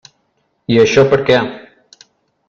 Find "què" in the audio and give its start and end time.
1.27-1.37